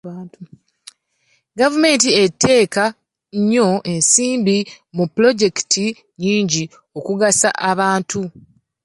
Gavumenti 1.59 2.09
etteka 2.23 2.83
nnyo 3.39 3.67
ensimbi 3.93 4.57
mu 4.95 5.03
pulojekiti 5.13 5.85
nnyingi 5.95 6.63
okugasa 6.97 7.49
abantu. 7.71 8.21